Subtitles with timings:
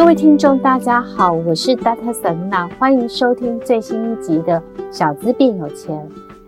[0.00, 2.10] 各位听众，大家好，我是 Dr.
[2.14, 4.58] Selena，欢迎收听最新一集的
[4.90, 5.94] 《小资变有钱》。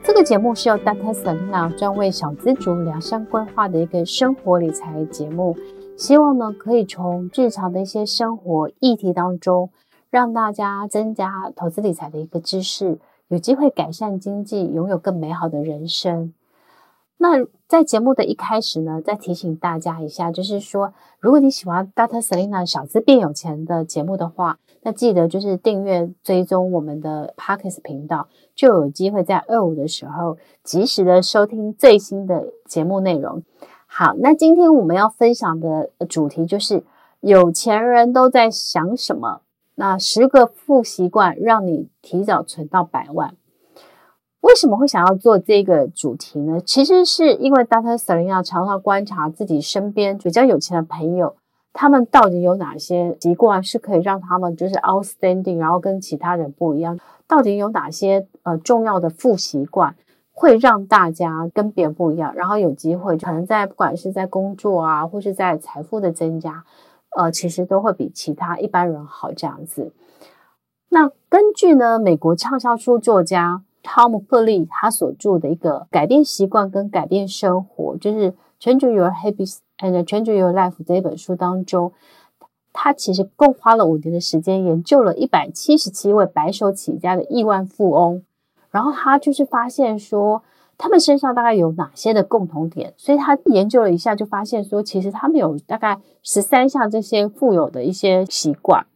[0.02, 1.12] 这个节目是由 Dr.
[1.12, 5.54] Selena 专为小资族量身规划的一个生活理财节目，
[5.98, 9.69] 希望呢可以从日常的一些生活议题当中，
[10.09, 16.32] 让大家增加投资理财的一个知识，有机会改善经济，拥有更美好的人生。
[17.23, 22.20] 那在节目的一开始呢，再提醒大家一下，就是说，如果你喜欢 Dr.
[22.20, 33.45] Selina 小资变有钱的节目的话，那记得就是订阅追踪我们的 Parkes 频道，就有机会在二五的时候及时的收听最新的节目内容。
[33.87, 36.82] 好，那今天我们要分享的主题就是
[37.20, 39.43] 有钱人都在想什么？
[39.77, 43.37] 那十个富习惯让你提早存到百万。
[44.42, 46.60] 为什么会想要做这个主题呢？
[46.60, 47.96] 其实是因为 Dr.
[47.96, 51.37] Selena 常常观察自己身边比较有钱的朋友，
[51.73, 56.98] 他们到底有哪些习惯是可以让他们就是 outstanding，然后跟其他人不一样？
[57.29, 59.95] 到底有哪些呃重要的副习惯
[60.32, 62.35] 会让大家跟别人不一样？
[62.35, 66.65] 然后有机会可能在不管是在工作啊，或是在财富的增加，
[67.16, 69.93] 呃，其实都会比其他一般人好这样子。
[70.88, 73.62] 那根据呢，美国畅销书作家。
[73.83, 81.93] 汤姆·克利他所著的一个《改变习惯跟改变生活》，就是《Change Your Habits and Change Your Life》这一本书当中，
[82.72, 88.22] 他其实共花了五年的时间研究了一百七十七位白手起家的亿万富翁，
[88.71, 90.43] 然后他就是发现说，
[90.78, 98.87] 他们身上大概有哪些的共同点，所以他研究了一下，就发现说，其实他们有大概十三项这些富有的一些习惯。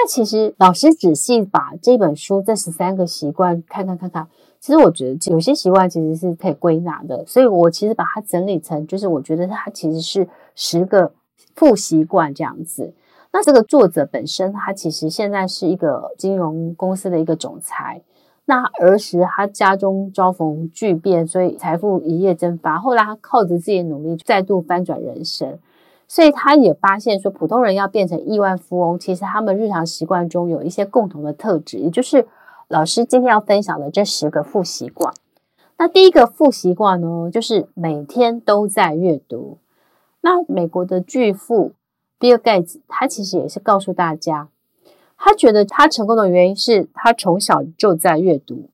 [0.00, 4.28] 那其实老师仔细把这本书这十三个习惯看看看看，
[4.60, 11.12] 其实我觉得有些习惯其实是可以归纳的，所以我其实把它整理成，就是我觉得它其实是十个
[11.56, 12.94] 富习惯这样子。
[13.32, 18.00] 那这个作者本身他其实现在是一个金融公司的一个总裁，
[18.44, 25.58] 那儿时他家中遭逢巨变，所以财富一夜蒸发，后来他靠着自己的努力再度翻转人生。
[26.08, 32.26] 所以他也发现说，普通人要变成亿万富翁，其实他们日常习惯中有一些共同的特质，也就是
[32.66, 35.12] 老师今天要分享的这十个富习惯。
[35.76, 39.58] 那第一个富习惯呢，就是每天都在阅读。
[40.22, 41.74] 那美国的巨富
[42.18, 44.48] 比尔盖茨，他其实也是告诉大家，
[45.16, 48.70] 他觉得他成功的原因是他从小就在阅读。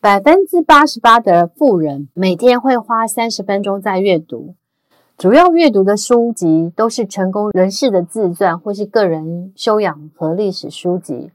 [0.00, 4.54] 百分之八十八的富人每天会花三十分钟在阅读。
[5.16, 11.30] 主要阅读的书籍都是成功人士的自传，或是个人修养和历史书籍，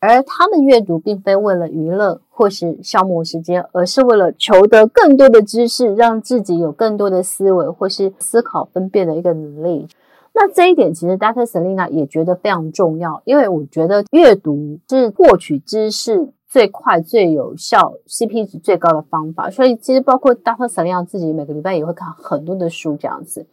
[0.00, 9.86] 而他们阅读并非为了娱乐或是消磨时间，而是为了求得更多的知识，让自己有更多的思维或是思考分辨的一个能力。
[10.34, 11.44] 那这一点其实 Dr.
[11.44, 20.68] Selina 也觉得非常重要，因为我觉得阅读是获取知识最快、最有效、CP 值最高的方法，所以其实包括 Dr.
[20.68, 23.46] Selena 自己每个礼拜也会看很多的书这样子。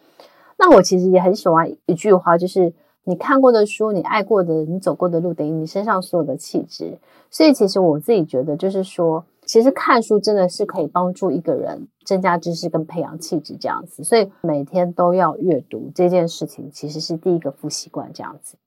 [0.57, 2.73] 那我其实也很喜欢一句话，就是
[3.05, 6.99] 你看过的书，你爱过的，你走过的路，等于你身上所有的气质。
[7.31, 14.03] 所以其实我自己觉得，就是说，其实看书真的是可以帮助一个人增加知识跟培养气质这样子。
[14.03, 18.57] 所以每天都要阅读这件事情，其实是第一个富习惯这样子。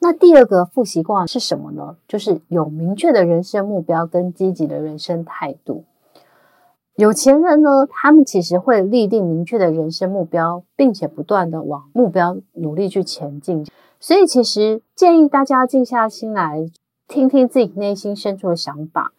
[0.00, 1.96] 那第二个富习惯是什么呢？
[2.06, 5.84] 就是有明确的人生目标跟积极的人生态度。
[6.94, 13.66] 有钱人呢，他们其实会立定明确的人生目标，并且不断的往目标努力去前进。
[14.00, 16.70] 所以，其实建议大家静下心来，
[17.06, 19.12] 听听自己内心深处的想法，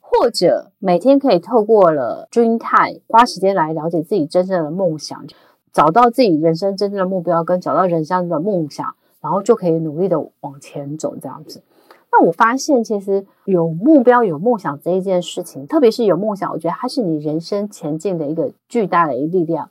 [0.00, 5.26] 或者每天可以透过了 Dream Time，花时间来了解自己真正的梦想，
[5.72, 8.94] 找到自己人生真正的目标，跟找到人生的梦想。
[9.22, 11.62] 然后就可以努力的往前走，这样子。
[12.10, 19.70] 那我发现，其实有目标、有梦想这一件事情，特别是有梦想，我觉得它是你人生前进的一个巨大的一力量。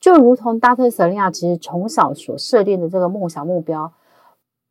[0.00, 0.88] 就如同 Dr.
[0.88, 3.92] Selena 其实从小所设定的这个梦想目标，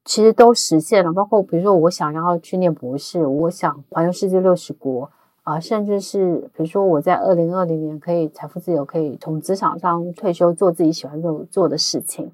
[0.03, 1.13] 其实都实现了。
[1.13, 5.11] 包括比如说，我想要去念博士，我想环游世界六十国
[5.43, 12.31] 啊，甚至是比如说我在二零二零年可以财富自由，可以从职场上退休，做自己喜欢做做的事情。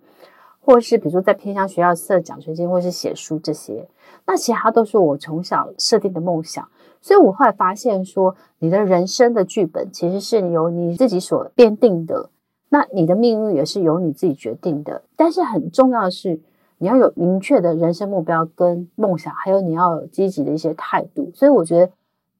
[0.63, 3.89] 或是比如说在偏向学校设奖学金，或是写书这些，
[4.27, 6.67] 那其他都是我从小设定的梦想。
[7.01, 12.29] 所以我后来发现说，你的人生的剧本其实是由你自己所编定的，
[12.69, 15.01] 那你的命运也是由你自己决定的。
[15.15, 16.39] 但是很重要的是，
[16.77, 21.31] 你要有明确的人生目标跟梦想，还有你要有积极的一些态度。
[21.33, 21.91] 所以我觉得，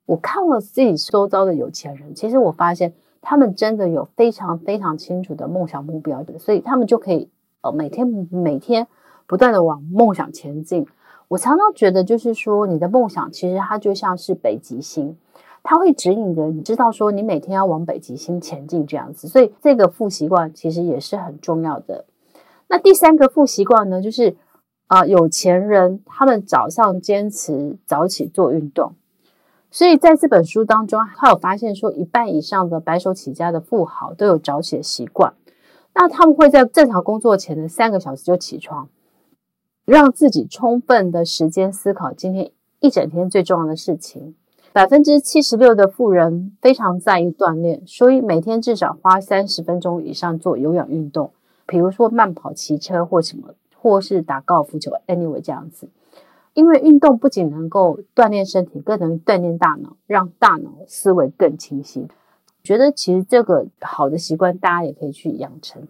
[0.06, 7.28] 我看了自己周遭的有钱人，其实我发现他们真的有非常非常清楚的梦想目标的，所以他们就可以。
[7.62, 8.88] 呃，每天每天
[9.28, 10.88] 不断的往梦想前进。
[11.28, 15.16] 我常常觉得，就是说，你的梦想其实它就像是北极星，
[15.63, 19.28] 它会指引着你知道说你每天要往北极星前进这样子。
[19.28, 22.06] 所以这个负习惯其实也是很重要的。
[22.68, 24.36] 那第三个负习惯呢，就是
[24.88, 28.94] 啊、有钱人他们早上坚持早起做运动。
[29.69, 35.34] 所以在这本书当中，他有发现说，一半以上的白手起家的富豪都有早起的习惯。
[35.94, 38.90] 那他们会在正常工作前的三个小时就起床。
[39.84, 44.36] 让自己充分的时间思考今天一整天最重要的事情。
[44.72, 51.32] 百分之七十六的富人非常在意锻炼，所以每天至少花三十分钟以上做有氧运动，
[51.66, 55.90] 比如说慢跑、骑车或什么，或是打高尔夫球，anyway 这样子。
[56.54, 62.08] 因为运动不仅能够锻炼身体，更能锻炼大脑，让大脑思维更清晰。
[62.63, 65.88] 觉得其实这个好的习惯，大家也可以去养成。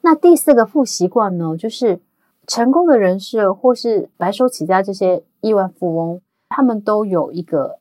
[0.00, 2.00] 那第四个负习惯呢，就是。
[2.48, 7.80] 成功的人士，或是白手起家这些亿万富翁，他们都有一个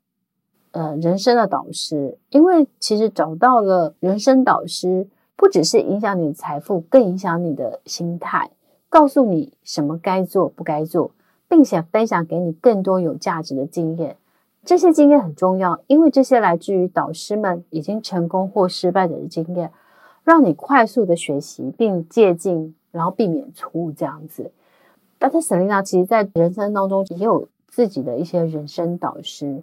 [0.72, 2.18] 呃人生的导师。
[2.32, 8.50] 因为其实找到了人生导师，不只是影响你的财富，更影响你的心态，
[8.90, 11.12] 告诉你什么该做不该做，
[11.48, 14.18] 并且分享给你更多有价值的经验。
[14.66, 19.72] 这些经验很重要，因为这些来自于导师们已经成功或失败者的经验，
[20.24, 22.74] 让你快速的学习并借鉴。
[22.96, 24.54] 然后避免错误这样子。
[25.20, 29.62] 但是 Selena 其实在人生当中也有自己的一些人生导师。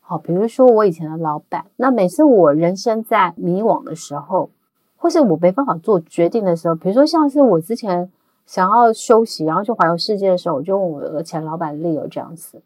[0.00, 4.48] 好，比如说我以前的老板，那每次我人生在迷惘的时候，
[4.96, 8.10] 或是我没办法做决定的时候，比如说像是我之前
[8.46, 12.62] 想要休息，然后去环游世界的时候，我就问我的前老板 Leo 这样子。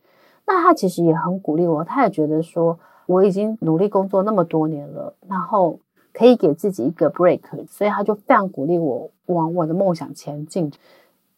[0.50, 5.78] 那他其实也很鼓励我，他也觉得说我已经努力工作那么多年了，然后。
[6.12, 10.72] 可以给自己一个 break，所以他就非常鼓励我往我的梦想前进。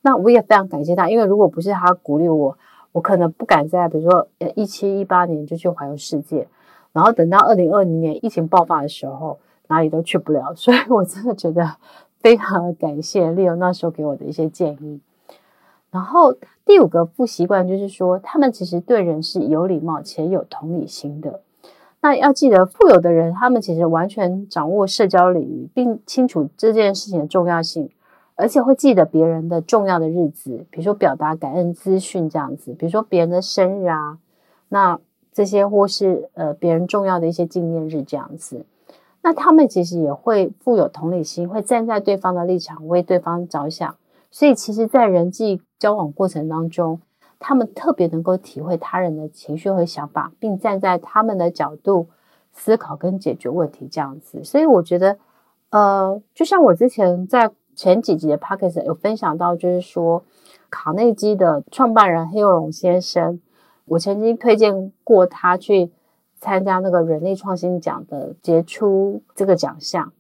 [0.01, 2.57] 那我也非常感谢他，因为如果不是他鼓励我，
[2.93, 6.49] 我可能不敢在比如说呃一七一八年就去环游世界，
[6.95, 9.39] 然后等到二零二零年疫情爆发的时候，
[9.69, 10.55] 哪里都去不了。
[10.55, 11.77] 所以我真的觉得
[12.21, 15.01] 非常感谢 Leo 那时候给我的一些建议。
[15.93, 16.35] 然后
[16.65, 21.43] 第五个不习惯就是说，他们其实对人是有礼貌且有同理心的。
[22.01, 27.91] 那要记得，富有的人他们其实完全掌握社交礼仪，并清楚这件事情的重要性，
[28.35, 34.19] 而且会记得别人的重要的日子，比如说表达感恩资讯这样子，比如说别人的生日啊，
[34.71, 34.99] 那
[35.33, 38.65] 这些或是呃别人重要的一些纪念日这样子。
[39.23, 43.95] 那他们其实也会富有同理心，会站在对方的立场为对方着想，
[44.33, 47.01] 所以其实，在人际交往过程当中。
[47.45, 52.07] 他们特别能够体会他人的情绪和想法，并站在他们的角度
[52.53, 54.45] 思考跟解决问题，这样子。
[54.45, 55.19] 所以我觉得，
[55.71, 60.23] 呃，就像我之前在前几集的 podcast 有分享到，就是说
[60.71, 63.41] 卡内基的创办人黑尔荣先生，
[63.87, 65.91] 我曾经推荐过他去
[66.39, 70.13] 参加那个人力创新奖的杰出这个奖项。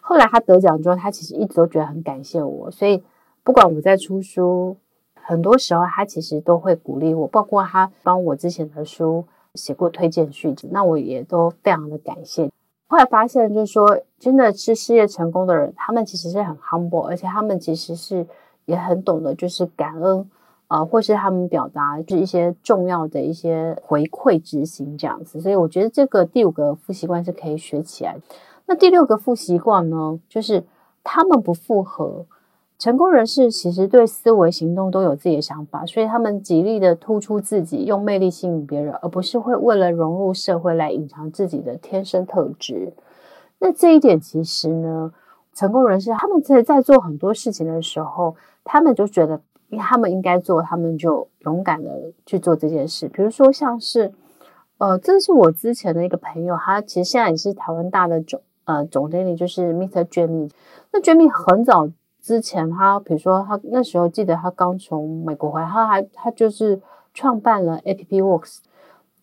[0.00, 3.04] 后来他得奖之后，他其实一直都觉得很感谢我，所以
[3.44, 4.76] 不管我在出书。
[5.24, 9.24] 很多时候，他其实都会鼓励我，包括他帮我之前的书
[9.54, 12.50] 写过推荐序，那我也都非常的感谢。
[12.88, 18.26] 后来发现，就是说，真的是事业成功的人，他们其实是很 humble，而且他们其实是
[18.64, 20.28] 也很懂得就是感恩
[20.66, 25.40] 啊、或是他们表达就是一些重要的一些回馈之心这样子。
[25.40, 28.18] 所以我觉得这个第五个复习惯是可以学起来。
[28.66, 30.64] 那第六个复习惯呢，就是
[31.04, 32.26] 他们不复合。
[32.82, 42.92] 成功人士其实对思维、行动都有自己的想法，所以他们极力的突出自己，用魅力吸引别人，而不是会为了融入社会来隐藏自己的天生特质。
[43.60, 45.12] 那这一点其实呢，
[45.54, 48.34] 成功人士他们在在做很多事情的时候，
[48.64, 49.40] 他们就觉得
[49.78, 51.88] 他们应该做，他们就勇敢的
[52.26, 53.06] 去做这件事。
[53.06, 54.12] 比如说像是，
[54.78, 60.02] 呃，这是我之前的一个朋友，他其实现在也是台湾大的总呃总经理，就是 Mr.
[60.02, 60.50] Jamie。
[60.92, 61.88] 那 Jamie 很早。
[62.22, 66.80] 之前他，比如说他那时候记得他刚从美国回来，他还他就是
[67.12, 68.58] 创办了 AppWorks，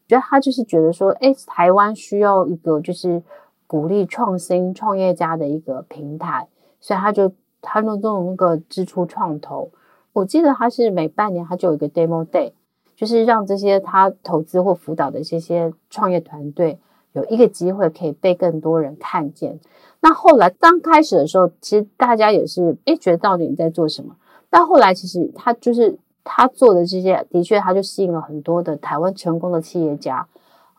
[0.05, 3.23] 觉得他就是觉得说，哎，台湾需要一个就是
[3.65, 6.49] 鼓励创新创业家的一个平台，
[6.81, 9.71] 所以他就他弄这种那个支出创投，
[10.11, 12.51] 我记得他是每半年他就有一个 Demo Day，
[12.97, 16.77] 就是让这些他投资或辅导的这些创业团队
[17.13, 19.59] 有一个机会可以被更多人看见。
[20.01, 24.15] 那后来刚开始的时候，其实大家也是诶觉得到底你在做什么？
[24.49, 30.27] 但后来其实他就是他做的这些，的确他就吸引了很多的台湾成功的企业家，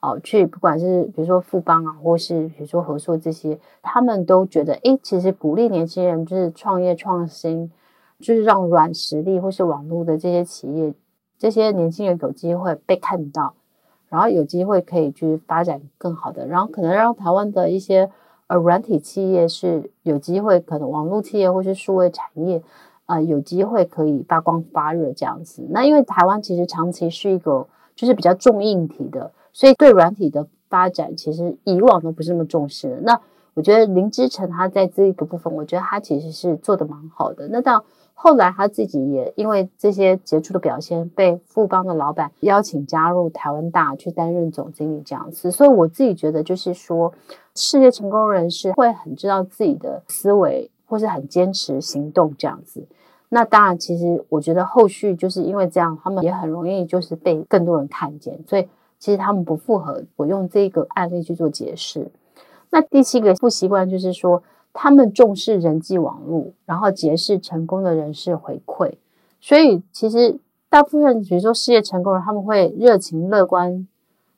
[0.00, 7.70] 哦，去不管是比如说富邦啊，或是比如说合硕这些，他们都觉得诶其实鼓励年轻人就是创业创新，
[8.18, 10.94] 就是让软实力或是网络的这些企业，
[11.38, 13.54] 这些年轻人有机会被看到，
[14.10, 18.10] 然后有机会可以去发展更好的，然后可能让台湾的一些
[18.48, 22.62] 呃软体企业是有机会，可能网络企业或是数位产业
[23.06, 25.66] 啊、有机会可以发光发热这样子。
[25.70, 33.00] 那因为台湾其实长期是一个就是比较重硬体的，所以对软体的发展其实以往都不是那么重视的。
[33.00, 33.20] 那
[33.54, 37.48] 我觉得林之晨他在这一个部分，我觉得他其实是做的蛮好的。
[37.48, 37.84] 那到
[38.22, 47.14] 后来他自己也因为这些杰出的表现，被富邦的老板邀请加入台湾大去担任总经理这样子，所以我自己觉得就是说，
[47.54, 52.86] 事业成功人士会很知道自己的思维，或是很坚持行动这样子。
[53.30, 62.10] 那当然，其实我觉得后续就是因为这样，他们也很容易就是被更多人看见，所以其实他们不符合我用这个案例去做解释。
[62.68, 64.42] 那第七个不习惯就是说。
[64.72, 68.92] 他们重视人际网络，然后结识成功的人士回馈，
[69.40, 73.86] 所以其实大部分比如说事业成功人，他们会热情乐观，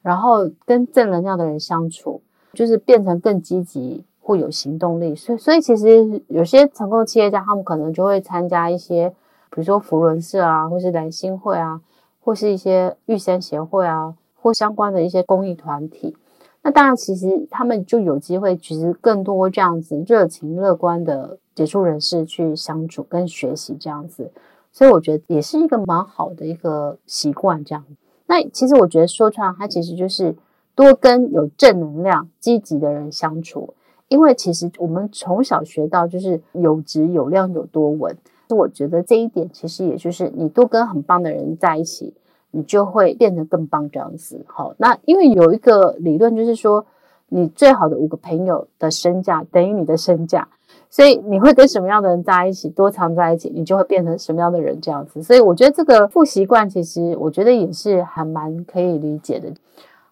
[0.00, 2.22] 然后跟正能量的人相处，
[2.54, 5.14] 就是变成更积极或有行动力。
[5.14, 9.10] 所以，所以其实有些成功的企业家，他们可能就会参加一些，
[9.50, 11.82] 比如说福伦社啊，或是蓝星会啊，
[12.20, 16.16] 或是一些玉山协会啊，或相关的一些公益团体。
[16.64, 24.30] 那当然，其实他们就有机会，其实更多这样子热情乐观的杰出人士去相处跟学习这样子，
[24.70, 27.84] 所以我觉得也是一个蛮好的一个习惯这样。
[28.26, 30.36] 那其实我觉得说穿了，它其实就是
[30.76, 33.74] 多跟有正能量、积极的人相处，
[34.06, 38.16] 因为其实我们从小学到就是有质有量有多稳，
[38.50, 42.14] 我觉得这一点其实也就是你多跟很棒的人在一起。
[42.54, 44.44] 你就会变得更棒，这样子。
[44.46, 46.84] 好，那因为有一个理论，就是说，
[47.30, 50.46] 你最好的五个朋友的身价等于你的身价，
[50.90, 55.22] 所以你会跟什么样的人在一起，多常在一起，你就会变成什么样的人，这样子。
[55.22, 59.50] 所以我觉得这个负习惯，其实我觉得也是还蛮可以理解的。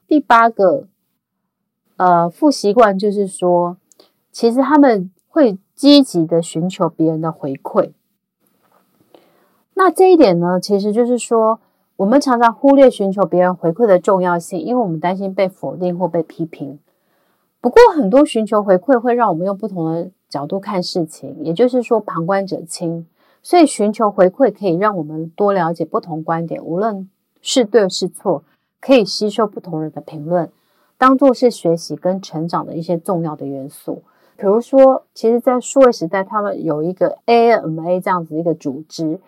[0.08, 0.84] 第八个，
[1.98, 3.76] 呃，负习惯就是说，
[4.32, 7.90] 其实他们会积极的寻求别人的回馈。
[9.74, 11.60] 那这一点呢，其实就是说。
[12.00, 16.78] 我们常常忽略寻求别人回馈的重要性，因为我们担心被否定或被批评。
[17.60, 23.06] 不过，很多寻求回馈会让我们用不同的角度看事情，也就是说，旁观者清。
[23.42, 27.06] 所以，寻求回馈可以让我们多了解不同观点，无论
[27.42, 28.44] 是对是错，
[28.80, 30.50] 可以吸收不同人的评论，
[30.96, 34.02] 当做是学习跟成长的一些重要的元素。
[34.38, 39.20] 比如说，其实，在数位时代，他们有一个 AMA 这样子一个组织。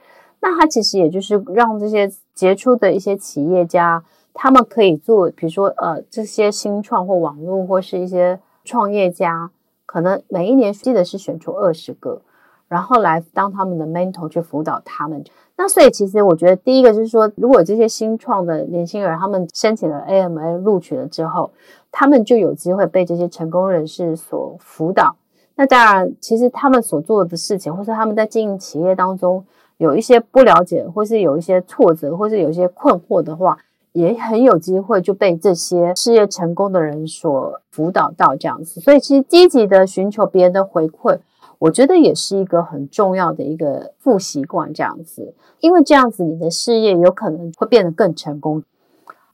[0.44, 4.02] 那它其实也就是让这些杰出的一些企业家，
[4.34, 9.52] 他们可以做，比如说呃这些新创或网络或是一些创业家，
[9.86, 12.22] 可能每一年记得是选出二十个，
[12.66, 15.24] 然后来当他们的 mentor 去辅导他们。
[15.56, 21.52] 那所以其实我觉得第一个就是说，如果这些新创的年轻人他们申请了 AMA 录取了之后，
[21.92, 25.14] 他们就有机会被这些成功人士所辅导。
[25.54, 29.44] 那当然，其实他们所做的事情，或是他们在经营企业当中。
[29.82, 33.58] 有一些不了解，或是有一些挫折，或是有一些困惑的话，
[33.90, 38.80] 也很有机会就被这些事业成功的人所辅导到这样子。
[38.80, 41.18] 所以，其实积极的寻求别人的回馈，
[41.58, 45.34] 我觉得也是一个很重要的一个负习惯这样子。
[45.58, 48.62] 因为这样子，你的事业有可能会变得更成功。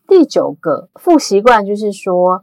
[0.07, 2.43] 第九个负习惯就是说，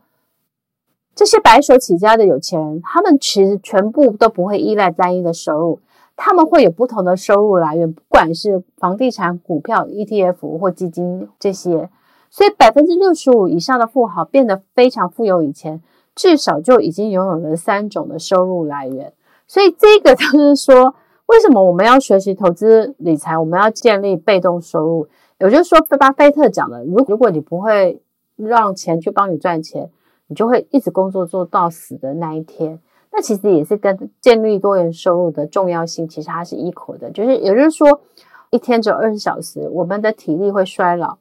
[1.16, 5.80] 这些白手起家的有钱人，他们其实全部都不会依赖单一的收入。
[6.16, 11.90] 他们会有不同的收入来源，不管是房地产、股票、ETF 或基金这些。
[12.30, 15.82] 所以，百分之六十五以上的富豪变得非常富有以前，
[16.14, 19.14] 至少就已经拥有了三种的收入来源。
[19.48, 20.96] 所以，这个 就是说，
[21.28, 23.38] 为什么我们要学习投资理财？
[23.38, 25.08] 我们要建立被动收入。
[25.40, 28.02] 也就是说，巴菲特讲的，如如果你不会
[28.36, 29.90] 让钱去帮你赚钱，
[30.28, 32.80] 你就会一直工作做到死的那一天。
[33.16, 37.10] 那其实也是跟建立多元收入的重要性，其实它是一口的。
[37.12, 38.02] 就是也就是说，
[38.50, 41.18] 一天只有二十小时，我们的体力会衰老。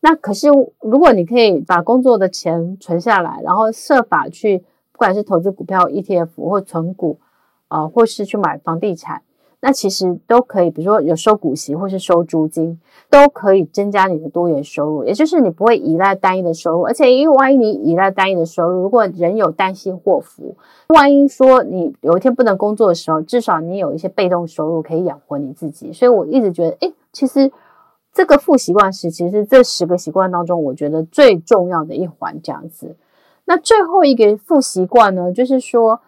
[0.00, 0.48] 那可是
[0.80, 4.58] 如果你可以把工作的钱存下来，然后设法去，
[4.92, 7.18] 不管是投资股票、ETF 或存股，
[7.68, 9.22] 呃，或是去买房地产。
[9.66, 12.78] 那其实都可以，比如说有收股息或是收租金，
[13.08, 15.04] 都可以增加你的多元收入。
[15.04, 20.54] 也就是你不会依赖单一的收入，而且因为万一你依赖单一的收入，如果人有旦夕祸福，
[20.88, 25.90] 万一说你有一天不能工作的时候，至少你有一些被动收入可以养活你自己。
[25.94, 27.50] 所以我一直觉得，诶，其实
[28.12, 32.96] 这个负习惯是其实这十个习惯当中，我觉得最重要的一环这样子。
[33.46, 36.02] 那最后一个负习惯呢，就是说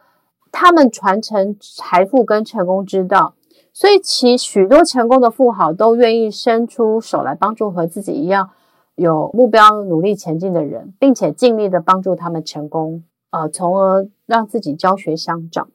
[0.53, 3.33] 他们传承财富跟成功之道。
[3.77, 8.49] 所以其许多成功的富豪都愿意伸出手来帮助和自己一样
[8.95, 15.69] 有目标、努力前进的人，并且尽力的帮助他们成功，呃，从而让自己教学相长。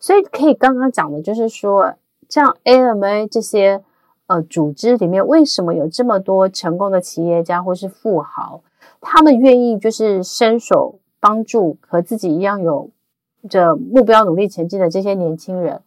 [0.00, 1.92] 所以可以刚刚讲的就是说，
[2.26, 3.84] 像 AMA 这些
[4.28, 8.62] 呃组织里面，为什么有这么多成功的企业家或是富豪，
[9.02, 12.88] 他们愿意就是伸手帮助和自己一样有
[13.50, 15.82] 着目标、努力前进的这些年轻人？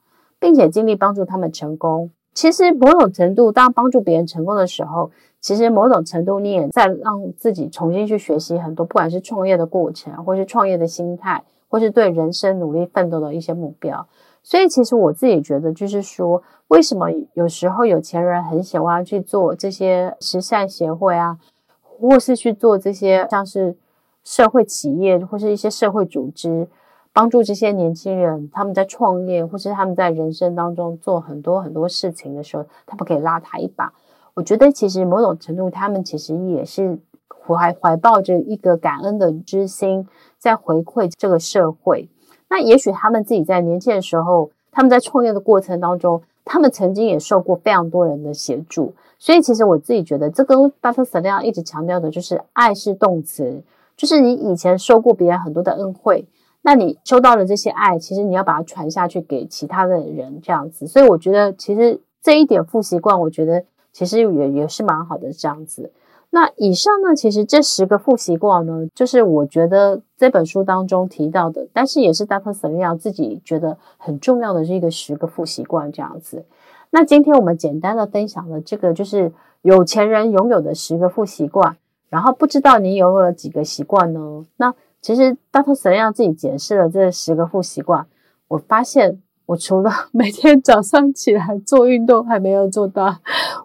[0.45, 2.11] 并且尽力帮助他们成功。
[2.35, 5.09] 其实某种程度，当帮助别人成功的时候，
[5.41, 14.07] 其实某种程度你也在让自己重新去学习很多，不管是创业的过程，或是创业的心态，或是对人生努力奋斗的一些目标。
[14.43, 21.39] 所以，其实我自己觉得，就是说，为什么有时候有钱人很喜欢去做这些慈善协会啊，
[21.81, 23.75] 或是去做这些像是
[24.23, 26.67] 社会企业，或是一些社会组织。
[27.15, 33.93] 帮助这些年轻人，他们在创业或是他们在人生当中做很多很多事情的时候，他们可以拉他一把。
[34.33, 40.05] 我觉得其实某种程度，他们其实也是怀怀抱着一个感恩的之心，
[40.37, 42.09] 在回馈这个社会。
[42.49, 48.93] 那也许他们自己在年轻的时候，他们在创业的过程当中，他们曾经也受过非常多人的协助。
[49.17, 53.63] 所以，其实我自己觉得，这跟巴特那样一直强调的就是爱是动词，
[53.95, 56.27] 就是你以前受过别人很多的恩惠。
[56.67, 60.87] 那你收到的这些爱，其实你要把它传下去给其他的人，这样子。
[60.87, 65.91] 所以我觉得，其实这一点富习惯，我觉得其实也也是蛮好的这样子。
[66.31, 72.51] 那以上呢，其实这十个富习惯呢，就是我觉得这本书当中提到的，但是也是 Dr.
[72.51, 76.45] Selena 自己觉得很重要的这个十个富习惯这样子。
[76.89, 79.31] 那今天我们简单的分享了这个，就是
[79.61, 81.77] 有钱人拥有的十个富习惯，
[82.09, 84.45] 然后不知道你有了几个习惯呢？
[84.57, 84.73] 那
[85.05, 85.75] 其实，Dr.
[85.75, 88.07] Selena 自己解释了这十个富习惯，
[88.47, 93.17] 我发现我除了 每天早上起来做运动还没有做到，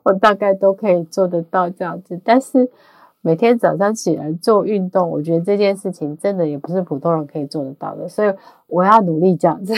[0.02, 2.20] 我大概都可以做得到这样子。
[2.22, 2.68] 但是
[3.22, 8.34] 每天早上起来做运动，我觉得这件事情真的也不是普通人可以做得到的，所以
[8.66, 9.72] 我要努力这样子。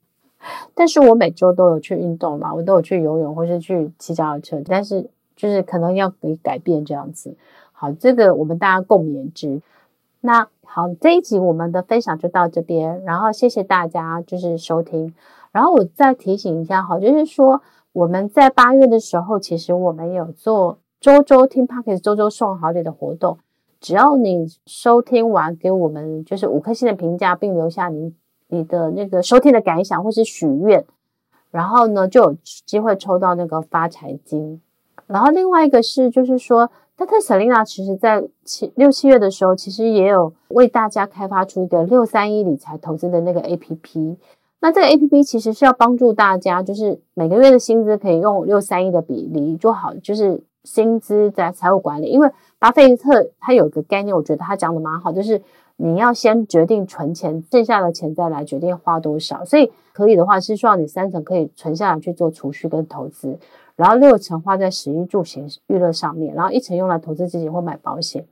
[0.74, 7.36] 但是我每周都有去运动嘛，我都有去游泳或是去骑脚踏车，但是就是可能要给改变这样子。
[7.70, 9.60] 好，这个我们大家共勉之。
[10.22, 15.14] 那好，这一集我们的分享就到这边，然后谢谢大家就是收听，
[15.50, 23.38] 然后我再提醒一下哈，就是说我们在八月的时候，其实我们有做周周听 p o c k e t 周周送好礼的活动，
[23.80, 28.14] 只要你收听完给我们就是五颗星的评价，并留下你
[28.48, 30.84] 你的那个收听的感想或是许愿，
[31.50, 34.60] 然后呢就有机会抽到那个发财金，
[35.06, 36.70] 然后另外一个是就是说。
[37.00, 44.16] 那特瑟琳娜其实，在七六七月的时候，其实也有为大家开发出一个六三一理财投资的那个 APP。
[44.60, 52.08] 那这个 APP 其实是要帮助大家，就是每个月的薪资可以用六三一的比例做好，就是薪资在财务管理。
[52.08, 55.40] 因为巴菲特他有个概念，我觉得他讲的蛮好，就是
[55.78, 59.42] 你要先决定存钱，剩下的钱再来决定花多少。
[59.46, 63.38] 所以可以的话，是希望你三成可以存下来去做储蓄跟投资。
[63.80, 68.26] 然后六成花在食衣住行娱乐上面，然后一成用来投资自己或买保险。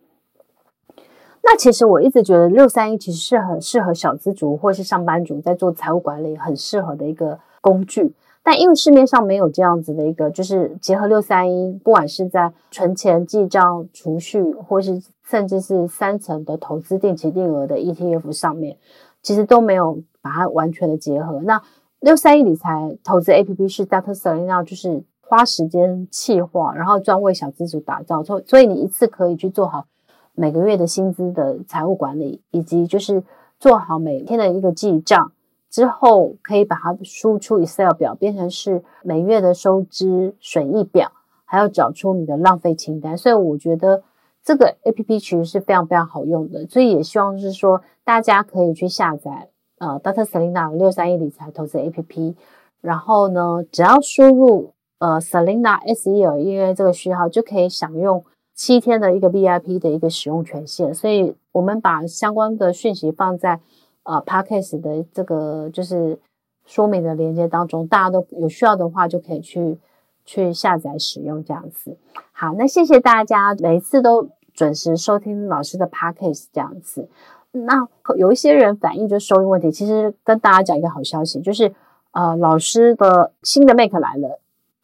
[1.43, 8.15] 那其实我一直觉得六三一其实是很适合小资族或是上班族在做财务管理很适合的一个工具。
[8.43, 18.77] 但因为市面上没有这样子的一个，就是结合六三一，不管是在存钱、记账、储蓄，或是甚至是三成的投资定期定额的 ETF 上面，
[19.23, 21.41] 其实都没有把它完全的结合。
[21.41, 21.63] 那
[22.01, 24.13] 六三一理财投资 APP 是 Dr.
[24.13, 25.03] Selena 就是。
[25.29, 29.85] 花时间企划，然后专为小资族打造，所所以你一次可以去做好
[30.33, 33.23] 每个月的薪资的财务管理，以及就是
[33.61, 35.33] 做好每天的一个记账
[35.69, 41.13] 之后，可以把它输出 Excel 表，变成是每月的收支损益表，
[41.45, 43.19] 还要找出你的浪费清单。
[43.19, 44.03] 所以我觉得
[44.43, 50.25] 这个 APP 其实是非常非常好用的，所以也希望是说大家可以去下载呃 Dr.
[50.25, 52.35] Selina 六三一理财投资 APP，
[52.81, 54.73] 然后呢，只要输入。
[54.99, 63.61] 呃，Selina S E L E A 这个序号就可以享用七天的一个 VIP 的一个使用权限，所以我们把相关的讯息放在
[64.03, 66.19] 呃 Podcast 的这个就是
[66.67, 69.79] 说明的链接当中，大家都有需要的话就可以去
[70.25, 71.97] 去下载使用这样子。
[72.33, 77.09] 好，那谢谢大家每次都准时收听老师的 Podcast 这样子。
[77.53, 81.73] 那有一些人反映就收音问题，其实跟大家讲一个好消息，就是
[82.11, 84.41] 呃老师的新的 Make 来了。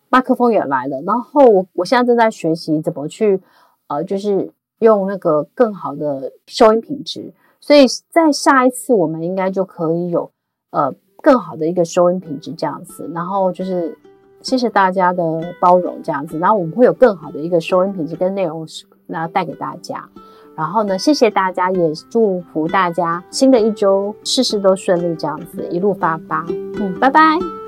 [0.08, 3.40] 麦克风也来了，然后我我现在正在学习怎么去，
[3.88, 10.30] 呃，就是用那个更好的收音品质，所以在下一次我们应该就可以有
[10.70, 13.96] 呃更好的一个收音品质这样子，然后就是
[14.40, 15.22] 谢谢大家的
[15.60, 18.66] 包容，这样子，然后我们会有更好的一个收音品质跟内容，
[19.06, 20.08] 那带给大家。
[20.56, 26.46] 然后呢，谢谢大家，也祝福大家新的一周事事都顺利，这样子一路发发。
[26.48, 27.63] 嗯，拜拜。